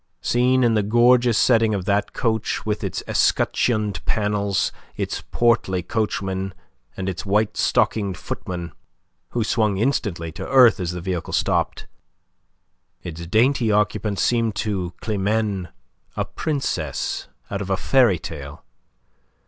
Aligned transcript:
Seen 0.19 0.63
in 0.63 0.73
the 0.73 0.81
gorgeous 0.81 1.37
setting 1.37 1.75
of 1.75 1.85
that 1.85 2.11
coach 2.11 2.65
with 2.65 2.83
its 2.83 3.03
escutcheoned 3.07 4.03
panels, 4.03 4.71
its 4.95 5.21
portly 5.29 5.83
coachman 5.83 6.55
and 6.97 7.07
its 7.07 7.23
white 7.23 7.55
stockinged 7.55 8.17
footman 8.17 8.71
who 9.29 9.43
swung 9.43 9.77
instantly 9.77 10.31
to 10.31 10.47
earth 10.49 10.79
as 10.79 10.93
the 10.93 11.01
vehicle 11.01 11.33
stopped 11.33 11.85
its 13.03 13.27
dainty 13.27 13.71
occupant 13.71 14.17
seemed 14.17 14.55
to 14.55 14.93
Climene 15.03 15.69
a 16.17 16.25
princess 16.25 17.27
out 17.51 17.61
of 17.61 17.69
a 17.69 17.77
fairy 17.77 18.17
tale. 18.17 18.65